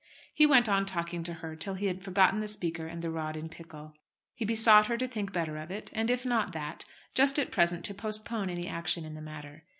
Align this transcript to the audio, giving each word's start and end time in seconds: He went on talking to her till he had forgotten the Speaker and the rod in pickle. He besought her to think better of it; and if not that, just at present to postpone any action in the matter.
He 0.33 0.47
went 0.47 0.67
on 0.67 0.87
talking 0.87 1.21
to 1.25 1.33
her 1.45 1.55
till 1.55 1.75
he 1.75 1.85
had 1.85 2.03
forgotten 2.03 2.39
the 2.39 2.47
Speaker 2.47 2.87
and 2.87 3.03
the 3.03 3.11
rod 3.11 3.37
in 3.37 3.49
pickle. 3.49 3.93
He 4.33 4.43
besought 4.43 4.87
her 4.87 4.97
to 4.97 5.07
think 5.07 5.31
better 5.31 5.57
of 5.57 5.69
it; 5.69 5.91
and 5.93 6.09
if 6.09 6.25
not 6.25 6.53
that, 6.53 6.85
just 7.13 7.37
at 7.37 7.51
present 7.51 7.85
to 7.85 7.93
postpone 7.93 8.49
any 8.49 8.67
action 8.67 9.05
in 9.05 9.13
the 9.13 9.21
matter. 9.21 9.63